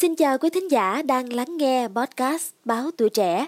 Xin 0.00 0.16
chào 0.16 0.38
quý 0.38 0.50
thính 0.50 0.70
giả 0.70 1.02
đang 1.02 1.32
lắng 1.32 1.56
nghe 1.56 1.88
podcast 1.88 2.52
Báo 2.64 2.90
Tuổi 2.98 3.10
Trẻ. 3.10 3.46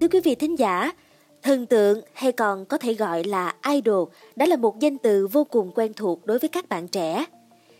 Thưa 0.00 0.08
quý 0.12 0.20
vị 0.24 0.34
thính 0.34 0.58
giả, 0.58 0.92
thần 1.42 1.66
tượng 1.66 2.00
hay 2.12 2.32
còn 2.32 2.64
có 2.64 2.78
thể 2.78 2.94
gọi 2.94 3.24
là 3.24 3.54
idol 3.68 4.08
đã 4.36 4.46
là 4.46 4.56
một 4.56 4.80
danh 4.80 4.98
từ 4.98 5.26
vô 5.26 5.44
cùng 5.44 5.70
quen 5.74 5.92
thuộc 5.96 6.26
đối 6.26 6.38
với 6.38 6.48
các 6.48 6.68
bạn 6.68 6.88
trẻ. 6.88 7.24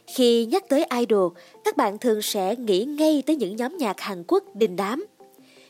Khi 0.07 0.47
nhắc 0.47 0.65
tới 0.69 0.87
idol, 0.99 1.33
các 1.65 1.77
bạn 1.77 1.99
thường 1.99 2.23
sẽ 2.23 2.57
nghĩ 2.57 2.85
ngay 2.85 3.23
tới 3.27 3.37
những 3.37 3.57
nhóm 3.57 3.77
nhạc 3.77 4.01
Hàn 4.01 4.25
Quốc 4.29 4.45
đình 4.55 4.77
đám. 4.77 5.07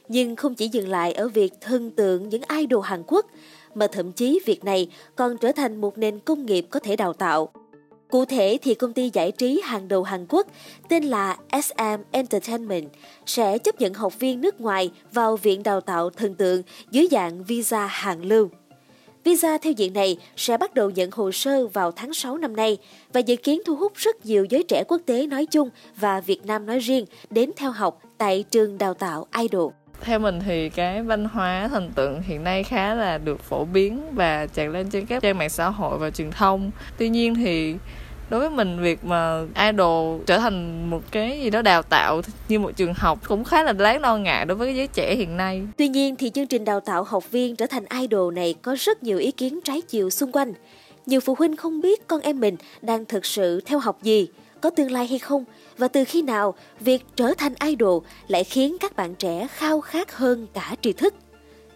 Nhưng 0.08 0.36
không 0.36 0.54
chỉ 0.54 0.68
dừng 0.68 0.88
lại 0.88 1.12
ở 1.12 1.28
việc 1.28 1.52
thần 1.60 1.90
tượng 1.90 2.28
những 2.28 2.42
idol 2.58 2.84
Hàn 2.84 3.02
Quốc, 3.06 3.26
mà 3.74 3.86
thậm 3.86 4.12
chí 4.12 4.40
việc 4.46 4.64
này 4.64 4.88
còn 5.16 5.38
trở 5.38 5.52
thành 5.52 5.80
một 5.80 5.98
nền 5.98 6.18
công 6.18 6.46
nghiệp 6.46 6.66
có 6.70 6.80
thể 6.80 6.96
đào 6.96 7.12
tạo. 7.12 7.48
Cụ 8.12 8.24
thể 8.24 8.58
thì 8.62 8.74
công 8.74 8.92
ty 8.92 9.10
giải 9.12 9.32
trí 9.32 9.60
hàng 9.64 9.88
đầu 9.88 10.02
Hàn 10.02 10.26
Quốc, 10.28 10.46
tên 10.88 11.04
là 11.04 11.36
SM 11.62 12.02
Entertainment, 12.10 12.88
sẽ 13.26 13.58
chấp 13.58 13.80
nhận 13.80 13.94
học 13.94 14.20
viên 14.20 14.40
nước 14.40 14.60
ngoài 14.60 14.90
vào 15.12 15.36
viện 15.36 15.62
đào 15.62 15.80
tạo 15.80 16.10
thần 16.10 16.34
tượng 16.34 16.62
dưới 16.90 17.08
dạng 17.10 17.44
visa 17.44 17.86
hàng 17.86 18.24
lưu. 18.24 18.50
Visa 19.24 19.58
theo 19.58 19.72
diện 19.72 19.92
này 19.92 20.16
sẽ 20.36 20.56
bắt 20.56 20.74
đầu 20.74 20.90
nhận 20.90 21.10
hồ 21.12 21.32
sơ 21.32 21.66
vào 21.66 21.92
tháng 21.92 22.14
6 22.14 22.38
năm 22.38 22.56
nay 22.56 22.78
và 23.12 23.20
dự 23.20 23.36
kiến 23.36 23.62
thu 23.66 23.76
hút 23.76 23.92
rất 23.94 24.26
nhiều 24.26 24.44
giới 24.50 24.62
trẻ 24.62 24.84
quốc 24.88 25.00
tế 25.06 25.26
nói 25.26 25.46
chung 25.46 25.68
và 25.96 26.20
Việt 26.20 26.46
Nam 26.46 26.66
nói 26.66 26.78
riêng 26.78 27.04
đến 27.30 27.50
theo 27.56 27.70
học 27.70 28.02
tại 28.18 28.44
trường 28.50 28.78
đào 28.78 28.94
tạo 28.94 29.26
Idol 29.38 29.72
theo 30.04 30.18
mình 30.18 30.40
thì 30.46 30.68
cái 30.68 31.02
văn 31.02 31.24
hóa 31.24 31.68
thần 31.68 31.90
tượng 31.94 32.22
hiện 32.22 32.44
nay 32.44 32.64
khá 32.64 32.94
là 32.94 33.18
được 33.18 33.40
phổ 33.40 33.64
biến 33.64 34.02
và 34.12 34.46
tràn 34.46 34.70
lên 34.70 34.90
trên 34.90 35.06
các 35.06 35.22
trang 35.22 35.38
mạng 35.38 35.48
xã 35.48 35.70
hội 35.70 35.98
và 35.98 36.10
truyền 36.10 36.30
thông 36.30 36.70
tuy 36.98 37.08
nhiên 37.08 37.34
thì 37.34 37.74
đối 38.32 38.40
với 38.40 38.50
mình, 38.50 38.82
việc 38.82 39.04
mà 39.04 39.40
idol 39.66 40.20
trở 40.26 40.38
thành 40.38 40.90
một 40.90 41.02
cái 41.10 41.40
gì 41.40 41.50
đó 41.50 41.62
đào 41.62 41.82
tạo 41.82 42.20
như 42.48 42.58
một 42.58 42.70
trường 42.76 42.94
học 42.96 43.18
cũng 43.28 43.44
khá 43.44 43.62
là 43.62 43.72
đáng 43.72 44.00
lo 44.00 44.16
ngại 44.16 44.44
đối 44.46 44.56
với 44.56 44.76
giới 44.76 44.86
trẻ 44.86 45.14
hiện 45.14 45.36
nay 45.36 45.62
tuy 45.76 45.88
nhiên 45.88 46.16
thì 46.16 46.30
chương 46.30 46.46
trình 46.46 46.64
đào 46.64 46.80
tạo 46.80 47.04
học 47.04 47.30
viên 47.30 47.56
trở 47.56 47.66
thành 47.66 47.84
idol 48.00 48.34
này 48.34 48.54
có 48.62 48.76
rất 48.78 49.02
nhiều 49.02 49.18
ý 49.18 49.30
kiến 49.30 49.60
trái 49.64 49.80
chiều 49.80 50.10
xung 50.10 50.32
quanh 50.32 50.52
nhiều 51.06 51.20
phụ 51.20 51.34
huynh 51.38 51.56
không 51.56 51.80
biết 51.80 52.08
con 52.08 52.20
em 52.20 52.40
mình 52.40 52.56
đang 52.82 53.04
thực 53.04 53.26
sự 53.26 53.60
theo 53.60 53.78
học 53.78 54.02
gì, 54.02 54.28
có 54.60 54.70
tương 54.70 54.90
lai 54.90 55.06
hay 55.06 55.18
không, 55.18 55.44
và 55.78 55.88
từ 55.88 56.04
khi 56.04 56.22
nào 56.22 56.54
việc 56.80 57.04
trở 57.16 57.34
thành 57.38 57.54
idol 57.64 58.02
lại 58.28 58.44
khiến 58.44 58.76
các 58.80 58.96
bạn 58.96 59.14
trẻ 59.14 59.46
khao 59.50 59.80
khát 59.80 60.16
hơn 60.16 60.46
cả 60.54 60.74
tri 60.82 60.92
thức. 60.92 61.14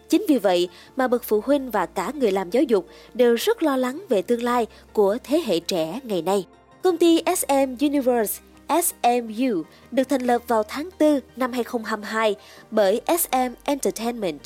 Chính 0.09 0.25
vì 0.27 0.37
vậy 0.37 0.69
mà 0.95 1.07
bậc 1.07 1.23
phụ 1.23 1.41
huynh 1.45 1.71
và 1.71 1.85
cả 1.85 2.11
người 2.15 2.31
làm 2.31 2.49
giáo 2.49 2.63
dục 2.63 2.87
đều 3.13 3.35
rất 3.35 3.63
lo 3.63 3.77
lắng 3.77 4.05
về 4.09 4.21
tương 4.21 4.43
lai 4.43 4.67
của 4.93 5.17
thế 5.23 5.41
hệ 5.45 5.59
trẻ 5.59 5.99
ngày 6.03 6.21
nay. 6.21 6.45
Công 6.81 6.97
ty 6.97 7.21
SM 7.37 7.75
Universe 7.79 8.41
SMU 8.69 9.63
được 9.91 10.09
thành 10.09 10.21
lập 10.21 10.41
vào 10.47 10.63
tháng 10.63 10.89
4 10.99 11.19
năm 11.35 11.51
2022 11.51 12.35
bởi 12.71 13.01
SM 13.19 13.53
Entertainment. 13.63 14.39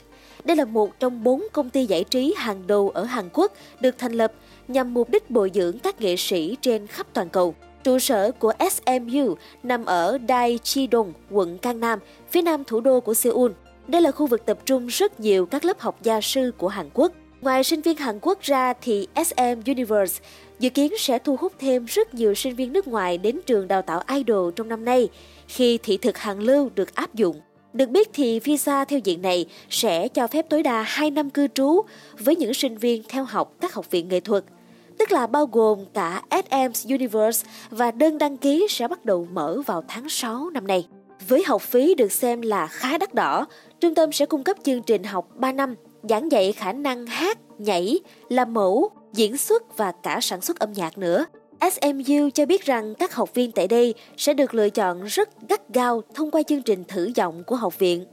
Đây 0.44 0.58
là 0.58 0.66
một 0.66 1.00
trong 1.00 1.23
bốn 1.23 1.48
công 1.53 1.70
ty 1.70 1.86
giải 1.86 2.03
trí 2.03 2.34
hàng 2.38 2.68
đầu 2.68 2.90
ở 2.90 3.03
Hàn 3.03 3.30
Quốc 3.34 3.53
được 3.80 3.96
thành 3.98 4.14
lập 4.14 4.34
nhằm 4.68 4.94
mục 4.94 5.09
đích 5.09 5.30
bồi 5.30 5.52
dưỡng 5.53 5.80
các 5.80 6.02
nghệ 6.02 6.16
sĩ 6.16 6.58
trên 6.62 6.88
khắp 6.88 7.08
toàn 7.14 7.30
cầu. 7.30 7.56
Trụ 7.84 8.00
sở 8.00 8.31
của 8.31 8.53
SMU 8.72 9.36
nằm 9.64 9.86
ở 9.86 10.18
Daejeon, 10.28 11.12
quận 11.30 11.58
Cang 11.58 11.80
Nam, 11.80 12.00
phía 12.30 12.42
nam 12.42 12.64
thủ 12.64 12.81
đô 12.81 13.00
của 13.00 13.14
Seoul. 13.14 13.52
Đây 13.92 14.02
là 14.02 14.11
khu 14.11 14.28
vực 14.28 14.45
tập 14.45 14.59
trung 14.66 14.88
rất 14.88 15.20
nhiều 15.20 15.45
các 15.45 15.66
lớp 15.66 15.80
học 15.80 16.03
gia 16.03 16.22
sư 16.22 16.52
của 16.58 16.67
Hàn 16.67 16.89
Quốc. 16.94 17.11
Ngoài 17.42 17.64
sinh 17.64 17.81
viên 17.81 17.97
Hàn 17.97 18.20
Quốc 18.22 18.42
ra 18.42 18.73
thì 18.81 19.08
SM 19.25 19.61
Universe 19.66 20.23
dự 20.59 20.70
kiến 20.70 20.94
sẽ 20.97 21.20
thu 21.20 21.36
hút 21.36 21.53
thêm 21.59 21.86
rất 21.86 22.14
nhiều 22.14 22.34
sinh 22.34 22.56
viên 22.56 22.73
nước 22.73 22.88
ngoài 22.88 23.17
đến 23.17 23.39
trường 23.45 23.67
đào 23.67 23.81
tạo 23.81 24.03
idol 24.16 24.53
trong 24.56 24.67
năm 24.67 24.86
nay 24.86 25.09
khi 25.47 25.78
thị 25.84 25.97
thực 25.97 26.17
hàng 26.17 26.39
lưu 26.39 26.69
được 26.75 26.95
áp 26.95 27.16
dụng. 27.16 27.42
Được 27.73 27.89
biết 27.89 28.09
thì 28.14 28.39
visa 28.39 28.86
theo 28.86 29.00
diện 29.00 29.22
này 29.22 29.45
sẽ 29.69 30.08
cho 30.08 30.28
phép 30.28 30.45
tối 30.50 30.64
đa 30.64 30.81
2 30.81 31.12
năm 31.12 31.30
cư 31.30 31.47
trú 31.47 31.81
với 32.19 32.35
những 32.35 32.53
sinh 32.53 32.78
viên 32.78 33.03
theo 33.09 33.23
học 33.23 33.53
các 33.62 33.73
học 33.73 33.91
viện 33.91 34.08
nghệ 34.08 34.19
thuật– 34.19 34.44
tức 35.02 35.12
là 35.12 35.28
bao 35.28 35.46
gồm 35.46 35.85
cả 35.94 36.22
SM 36.29 36.91
Universe 36.94 37.47
và 37.69 37.91
đơn 37.91 38.18
đăng 38.18 38.38
ký 38.38 38.68
sẽ 38.69 38.88
bắt 38.88 39.06
đầu 39.06 39.28
mở 39.31 39.62
vào 39.66 39.84
tháng 39.88 40.09
6 40.09 40.50
năm 40.50 40.68
nay. 40.68 40.88
Với 41.28 41.44
học 41.47 41.62
phí 41.62 41.96
được 41.96 42.12
xem 42.12 42.41
là 42.41 42.68
khá 42.68 42.97
đắt 42.97 43.13
đỏ, 43.13 43.46
trung 43.81 43.96
tâm 43.96 44.12
sẽ 44.12 44.25
cung 44.25 44.44
cấp 44.44 44.58
chương 44.64 44.84
trình 44.84 45.03
học 45.03 45.28
3 45.36 45.52
năm, 45.52 45.75
giảng 46.03 46.31
dạy 46.31 46.52
khả 46.52 46.74
năng 46.74 47.06
hát, 47.06 47.38
nhảy, 47.58 48.00
làm 48.30 48.53
mẫu, 48.53 48.90
diễn 49.14 49.38
xuất 49.38 49.78
và 49.78 49.92
cả 50.03 50.19
sản 50.22 50.42
xuất 50.42 50.59
âm 50.59 50.74
nhạc 50.74 50.97
nữa. 50.97 51.25
SMU 51.72 52.30
cho 52.34 52.46
biết 52.46 52.66
rằng 52.66 52.96
các 52.96 53.16
học 53.16 53.34
viên 53.34 53.52
tại 53.52 53.68
đây 53.68 53.94
sẽ 54.18 54.34
được 54.34 54.53
lựa 54.53 54.70
chọn 54.70 55.03
rất 55.03 55.30
gắt 55.50 55.74
gao 55.74 56.02
thông 56.14 56.31
qua 56.31 56.44
chương 56.44 56.62
trình 56.62 56.84
thử 56.88 57.12
giọng 57.16 57.44
của 57.44 57.56
học 57.56 57.80
viện. 57.80 58.06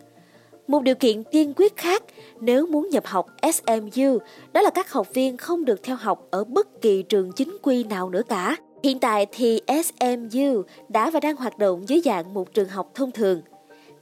Một 0.66 0.82
điều 0.82 0.94
kiện 0.94 1.24
tiên 1.24 1.52
quyết 1.56 1.76
khác 1.76 2.02
nếu 2.40 2.66
muốn 2.66 2.88
nhập 2.90 3.06
học 3.06 3.26
SMU 3.52 4.18
đó 4.52 4.62
là 4.62 4.70
các 4.70 4.92
học 4.92 5.14
viên 5.14 5.36
không 5.36 5.64
được 5.64 5.82
theo 5.82 5.96
học 5.96 6.26
ở 6.30 6.44
bất 6.44 6.80
kỳ 6.80 7.02
trường 7.02 7.32
chính 7.32 7.56
quy 7.62 7.84
nào 7.84 8.10
nữa 8.10 8.22
cả. 8.28 8.56
Hiện 8.84 8.98
tại 8.98 9.26
thì 9.32 9.60
SMU 9.68 10.62
đã 10.88 11.10
và 11.10 11.20
đang 11.20 11.36
hoạt 11.36 11.58
động 11.58 11.88
dưới 11.88 12.00
dạng 12.04 12.34
một 12.34 12.54
trường 12.54 12.68
học 12.68 12.90
thông 12.94 13.12
thường. 13.12 13.42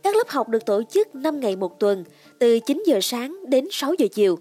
Các 0.06 0.16
lớp 0.16 0.28
học 0.28 0.48
được 0.48 0.66
tổ 0.66 0.82
chức 0.90 1.14
5 1.14 1.40
ngày 1.40 1.56
một 1.56 1.80
tuần, 1.80 2.04
từ 2.38 2.58
9 2.58 2.82
giờ 2.86 2.98
sáng 3.02 3.36
đến 3.48 3.68
6 3.70 3.94
giờ 3.98 4.06
chiều. 4.12 4.38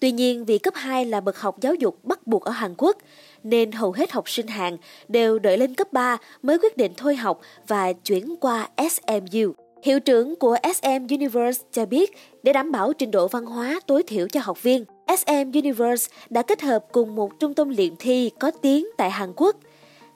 Tuy 0.00 0.12
nhiên 0.12 0.44
vì 0.44 0.58
cấp 0.58 0.74
2 0.74 1.04
là 1.04 1.20
bậc 1.20 1.38
học 1.38 1.60
giáo 1.60 1.74
dục 1.74 2.04
bắt 2.04 2.26
buộc 2.26 2.44
ở 2.44 2.50
Hàn 2.50 2.74
Quốc, 2.78 2.96
nên 3.42 3.72
hầu 3.72 3.92
hết 3.92 4.12
học 4.12 4.28
sinh 4.28 4.46
Hàn 4.46 4.76
đều 5.08 5.38
đợi 5.38 5.58
lên 5.58 5.74
cấp 5.74 5.92
3 5.92 6.18
mới 6.42 6.58
quyết 6.58 6.76
định 6.76 6.92
thôi 6.96 7.16
học 7.16 7.40
và 7.68 7.92
chuyển 7.92 8.36
qua 8.40 8.68
SMU. 8.90 9.52
Hiệu 9.82 10.00
trưởng 10.00 10.36
của 10.36 10.56
SM 10.74 11.06
Universe 11.10 11.64
cho 11.72 11.86
biết 11.86 12.12
để 12.42 12.52
đảm 12.52 12.72
bảo 12.72 12.92
trình 12.92 13.10
độ 13.10 13.28
văn 13.28 13.46
hóa 13.46 13.80
tối 13.86 14.02
thiểu 14.02 14.28
cho 14.28 14.40
học 14.42 14.62
viên, 14.62 14.84
SM 15.18 15.52
Universe 15.54 16.12
đã 16.30 16.42
kết 16.42 16.62
hợp 16.62 16.84
cùng 16.92 17.14
một 17.14 17.40
trung 17.40 17.54
tâm 17.54 17.68
luyện 17.76 17.96
thi 17.98 18.30
có 18.40 18.50
tiếng 18.50 18.86
tại 18.98 19.10
Hàn 19.10 19.32
Quốc. 19.36 19.56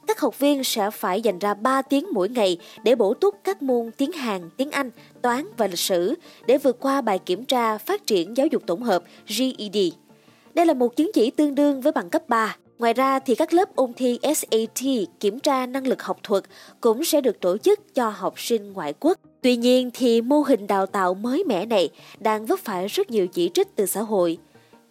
Các 0.06 0.20
học 0.20 0.38
viên 0.38 0.64
sẽ 0.64 0.90
phải 0.90 1.20
dành 1.20 1.38
ra 1.38 1.54
3 1.54 1.82
tiếng 1.82 2.06
mỗi 2.12 2.28
ngày 2.28 2.58
để 2.82 2.94
bổ 2.94 3.14
túc 3.14 3.34
các 3.44 3.62
môn 3.62 3.90
tiếng 3.96 4.12
Hàn, 4.12 4.50
tiếng 4.56 4.70
Anh, 4.70 4.90
toán 5.22 5.46
và 5.56 5.66
lịch 5.66 5.78
sử 5.78 6.14
để 6.46 6.58
vượt 6.58 6.80
qua 6.80 7.00
bài 7.00 7.18
kiểm 7.18 7.44
tra 7.44 7.78
phát 7.78 8.06
triển 8.06 8.36
giáo 8.36 8.46
dục 8.46 8.62
tổng 8.66 8.82
hợp 8.82 9.02
GED. 9.38 9.76
Đây 10.54 10.66
là 10.66 10.74
một 10.74 10.96
chứng 10.96 11.10
chỉ 11.14 11.30
tương 11.30 11.54
đương 11.54 11.80
với 11.80 11.92
bằng 11.92 12.10
cấp 12.10 12.28
3. 12.28 12.56
Ngoài 12.78 12.94
ra 12.94 13.18
thì 13.18 13.34
các 13.34 13.52
lớp 13.52 13.76
ôn 13.76 13.92
thi 13.92 14.18
SAT 14.22 14.82
kiểm 15.20 15.40
tra 15.40 15.66
năng 15.66 15.86
lực 15.86 16.02
học 16.02 16.18
thuật 16.22 16.44
cũng 16.80 17.04
sẽ 17.04 17.20
được 17.20 17.40
tổ 17.40 17.58
chức 17.58 17.94
cho 17.94 18.08
học 18.08 18.40
sinh 18.40 18.72
ngoại 18.72 18.94
quốc. 19.00 19.18
Tuy 19.42 19.56
nhiên 19.56 19.90
thì 19.94 20.20
mô 20.20 20.40
hình 20.40 20.66
đào 20.66 20.86
tạo 20.86 21.14
mới 21.14 21.44
mẻ 21.44 21.66
này 21.66 21.88
đang 22.20 22.46
vấp 22.46 22.58
phải 22.58 22.88
rất 22.88 23.10
nhiều 23.10 23.26
chỉ 23.26 23.50
trích 23.54 23.76
từ 23.76 23.86
xã 23.86 24.02
hội. 24.02 24.38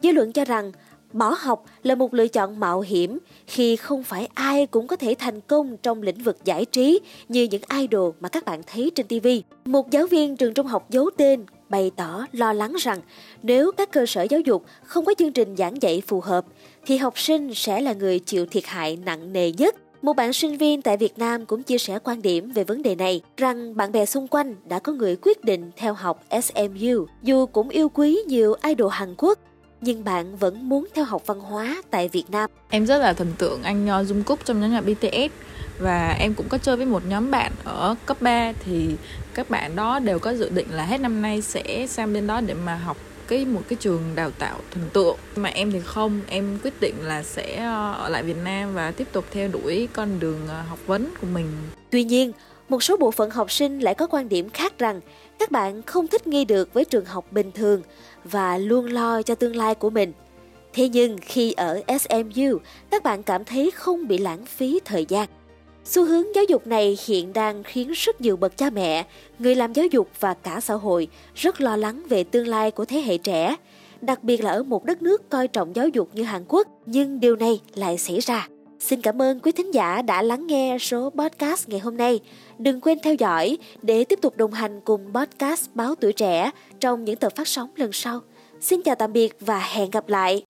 Dư 0.01 0.11
luận 0.11 0.31
cho 0.31 0.45
rằng 0.45 0.71
bỏ 1.15 1.35
học 1.39 1.65
là 1.83 1.95
một 1.95 2.13
lựa 2.13 2.27
chọn 2.27 2.59
mạo 2.59 2.81
hiểm 2.81 3.19
khi 3.47 3.75
không 3.75 4.03
phải 4.03 4.27
ai 4.33 4.65
cũng 4.65 4.87
có 4.87 4.95
thể 4.95 5.15
thành 5.19 5.41
công 5.41 5.77
trong 5.77 6.01
lĩnh 6.01 6.23
vực 6.23 6.37
giải 6.45 6.65
trí 6.65 6.99
như 7.29 7.43
những 7.51 7.61
idol 7.79 8.11
mà 8.19 8.29
các 8.29 8.45
bạn 8.45 8.61
thấy 8.67 8.91
trên 8.95 9.07
TV. 9.07 9.27
Một 9.65 9.91
giáo 9.91 10.07
viên 10.07 10.37
trường 10.37 10.53
trung 10.53 10.67
học 10.67 10.89
giấu 10.89 11.09
tên 11.17 11.45
bày 11.69 11.91
tỏ 11.95 12.25
lo 12.31 12.53
lắng 12.53 12.75
rằng 12.79 12.99
nếu 13.43 13.71
các 13.71 13.91
cơ 13.91 14.05
sở 14.05 14.23
giáo 14.29 14.39
dục 14.39 14.65
không 14.83 15.05
có 15.05 15.13
chương 15.17 15.31
trình 15.31 15.55
giảng 15.55 15.81
dạy 15.81 16.01
phù 16.07 16.21
hợp, 16.21 16.45
thì 16.85 16.97
học 16.97 17.19
sinh 17.19 17.53
sẽ 17.53 17.81
là 17.81 17.93
người 17.93 18.19
chịu 18.19 18.45
thiệt 18.45 18.65
hại 18.65 18.97
nặng 19.05 19.33
nề 19.33 19.51
nhất. 19.51 19.75
Một 20.01 20.13
bạn 20.13 20.33
sinh 20.33 20.57
viên 20.57 20.81
tại 20.81 20.97
Việt 20.97 21.17
Nam 21.17 21.45
cũng 21.45 21.63
chia 21.63 21.77
sẻ 21.77 21.99
quan 22.03 22.21
điểm 22.21 22.51
về 22.51 22.63
vấn 22.63 22.83
đề 22.83 22.95
này, 22.95 23.21
rằng 23.37 23.75
bạn 23.75 23.91
bè 23.91 24.05
xung 24.05 24.27
quanh 24.27 24.55
đã 24.65 24.79
có 24.79 24.91
người 24.91 25.15
quyết 25.21 25.43
định 25.43 25.71
theo 25.75 25.93
học 25.93 26.23
SMU 26.43 27.05
dù 27.23 27.45
cũng 27.45 27.69
yêu 27.69 27.89
quý 27.89 28.19
nhiều 28.27 28.55
idol 28.63 28.91
Hàn 28.91 29.15
Quốc 29.17 29.39
nhưng 29.81 30.03
bạn 30.03 30.35
vẫn 30.35 30.69
muốn 30.69 30.87
theo 30.95 31.05
học 31.05 31.21
văn 31.25 31.39
hóa 31.39 31.81
tại 31.91 32.07
Việt 32.07 32.25
Nam. 32.31 32.49
Em 32.69 32.85
rất 32.85 32.97
là 32.97 33.13
thần 33.13 33.33
tượng 33.37 33.63
anh 33.63 33.87
uh, 34.01 34.07
Dung 34.07 34.23
Cúc 34.23 34.39
trong 34.45 34.61
nhóm 34.61 34.71
nhạc 34.71 34.81
BTS 34.81 35.33
và 35.79 36.15
em 36.19 36.33
cũng 36.33 36.49
có 36.49 36.57
chơi 36.57 36.77
với 36.77 36.85
một 36.85 37.03
nhóm 37.07 37.31
bạn 37.31 37.51
ở 37.63 37.95
cấp 38.05 38.21
3 38.21 38.53
thì 38.65 38.95
các 39.33 39.49
bạn 39.49 39.75
đó 39.75 39.99
đều 39.99 40.19
có 40.19 40.33
dự 40.33 40.49
định 40.49 40.67
là 40.71 40.85
hết 40.85 41.01
năm 41.01 41.21
nay 41.21 41.41
sẽ 41.41 41.87
sang 41.89 42.13
bên 42.13 42.27
đó 42.27 42.41
để 42.41 42.53
mà 42.53 42.75
học 42.75 42.97
cái 43.27 43.45
một 43.45 43.61
cái 43.67 43.77
trường 43.79 44.01
đào 44.15 44.31
tạo 44.31 44.59
thần 44.71 44.83
tượng. 44.93 45.17
Mà 45.35 45.49
em 45.49 45.71
thì 45.71 45.79
không. 45.79 46.21
Em 46.27 46.59
quyết 46.63 46.81
định 46.81 46.95
là 47.01 47.23
sẽ 47.23 47.55
ờ, 47.55 47.91
ở 47.91 48.09
lại 48.09 48.23
Việt 48.23 48.37
Nam 48.43 48.73
và 48.73 48.91
tiếp 48.91 49.07
tục 49.11 49.25
theo 49.31 49.47
đuổi 49.47 49.87
con 49.93 50.19
đường 50.19 50.39
ờ, 50.47 50.61
học 50.61 50.79
vấn 50.85 51.13
của 51.21 51.27
mình. 51.33 51.47
Tuy 51.89 52.03
nhiên 52.03 52.31
một 52.69 52.83
số 52.83 52.97
bộ 52.97 53.11
phận 53.11 53.29
học 53.29 53.51
sinh 53.51 53.79
lại 53.79 53.95
có 53.95 54.07
quan 54.07 54.29
điểm 54.29 54.49
khác 54.49 54.79
rằng 54.79 55.01
các 55.39 55.51
bạn 55.51 55.81
không 55.81 56.07
thích 56.07 56.27
nghi 56.27 56.45
được 56.45 56.73
với 56.73 56.85
trường 56.85 57.05
học 57.05 57.31
bình 57.31 57.51
thường 57.51 57.81
và 58.23 58.57
luôn 58.57 58.85
lo 58.85 59.21
cho 59.21 59.35
tương 59.35 59.55
lai 59.55 59.75
của 59.75 59.89
mình. 59.89 60.13
Thế 60.73 60.89
nhưng 60.89 61.17
khi 61.21 61.51
ở 61.51 61.81
SMU 61.99 62.57
các 62.89 63.03
bạn 63.03 63.23
cảm 63.23 63.45
thấy 63.45 63.71
không 63.71 64.07
bị 64.07 64.17
lãng 64.17 64.45
phí 64.45 64.79
thời 64.85 65.05
gian. 65.05 65.27
Xu 65.85 66.05
hướng 66.05 66.35
giáo 66.35 66.43
dục 66.43 66.67
này 66.67 66.97
hiện 67.05 67.33
đang 67.33 67.63
khiến 67.63 67.91
rất 67.91 68.21
nhiều 68.21 68.37
bậc 68.37 68.57
cha 68.57 68.69
mẹ, 68.69 69.05
người 69.39 69.55
làm 69.55 69.73
giáo 69.73 69.85
dục 69.85 70.09
và 70.19 70.33
cả 70.33 70.59
xã 70.59 70.73
hội 70.73 71.07
rất 71.35 71.61
lo 71.61 71.75
lắng 71.75 72.03
về 72.09 72.23
tương 72.23 72.47
lai 72.47 72.71
của 72.71 72.85
thế 72.85 73.01
hệ 73.01 73.17
trẻ, 73.17 73.55
đặc 74.01 74.23
biệt 74.23 74.43
là 74.43 74.51
ở 74.51 74.63
một 74.63 74.85
đất 74.85 75.01
nước 75.01 75.29
coi 75.29 75.47
trọng 75.47 75.75
giáo 75.75 75.87
dục 75.87 76.09
như 76.13 76.23
Hàn 76.23 76.43
Quốc, 76.47 76.67
nhưng 76.85 77.19
điều 77.19 77.35
này 77.35 77.61
lại 77.75 77.97
xảy 77.97 78.19
ra. 78.19 78.47
Xin 78.85 79.01
cảm 79.01 79.21
ơn 79.21 79.39
quý 79.39 79.51
thính 79.51 79.73
giả 79.73 80.01
đã 80.01 80.21
lắng 80.21 80.47
nghe 80.47 80.77
số 80.79 81.09
podcast 81.09 81.69
ngày 81.69 81.79
hôm 81.79 81.97
nay. 81.97 82.19
Đừng 82.57 82.81
quên 82.81 82.99
theo 83.03 83.13
dõi 83.15 83.57
để 83.81 84.03
tiếp 84.03 84.19
tục 84.21 84.37
đồng 84.37 84.51
hành 84.51 84.81
cùng 84.81 85.13
podcast 85.13 85.69
Báo 85.73 85.95
Tuổi 85.95 86.13
Trẻ 86.13 86.51
trong 86.79 87.03
những 87.03 87.15
tập 87.15 87.33
phát 87.35 87.47
sóng 87.47 87.69
lần 87.75 87.91
sau. 87.93 88.21
Xin 88.61 88.81
chào 88.81 88.95
tạm 88.95 89.13
biệt 89.13 89.37
và 89.39 89.59
hẹn 89.59 89.89
gặp 89.89 90.09
lại. 90.09 90.43